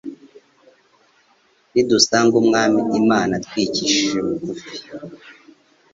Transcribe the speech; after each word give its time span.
Nidusanga 1.71 2.35
Umwami 2.41 2.79
Imana 3.01 3.33
twicishije 3.45 4.17
bugufi 4.25 4.71